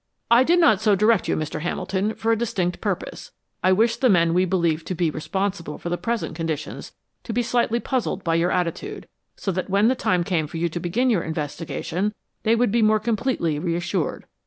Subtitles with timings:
[0.31, 1.61] "I did not so direct you, Mr.
[1.61, 3.33] Hamilton, for a distinct purpose.
[3.63, 6.93] I wished the men we believe to be responsible for the present conditions
[7.23, 10.69] to be slightly puzzled by your attitude, so that when the time came for you
[10.69, 14.25] to begin your investigation, they would be more completely reassured.